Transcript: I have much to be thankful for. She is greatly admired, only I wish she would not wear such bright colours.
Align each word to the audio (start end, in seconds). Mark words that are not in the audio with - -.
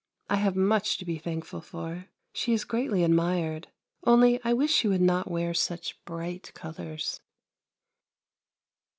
I 0.31 0.37
have 0.37 0.55
much 0.55 0.97
to 0.97 1.05
be 1.05 1.19
thankful 1.19 1.61
for. 1.61 2.07
She 2.33 2.53
is 2.53 2.65
greatly 2.65 3.03
admired, 3.03 3.67
only 4.03 4.41
I 4.43 4.51
wish 4.51 4.73
she 4.73 4.87
would 4.87 4.99
not 4.99 5.29
wear 5.29 5.53
such 5.53 6.03
bright 6.05 6.51
colours. 6.55 7.21